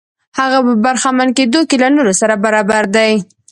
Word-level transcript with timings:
هغه 0.39 0.59
په 0.67 0.73
برخمن 0.85 1.29
کېدو 1.37 1.59
کې 1.69 1.75
له 1.83 1.87
نورو 1.95 2.13
سره 2.21 2.35
برابر 2.45 2.83
دی. 2.95 3.13